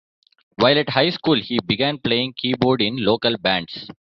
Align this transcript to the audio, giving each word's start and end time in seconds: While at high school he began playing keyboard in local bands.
While 0.55 0.79
at 0.79 0.89
high 0.89 1.11
school 1.11 1.39
he 1.39 1.59
began 1.63 1.99
playing 1.99 2.33
keyboard 2.33 2.81
in 2.81 3.05
local 3.05 3.37
bands. 3.37 3.87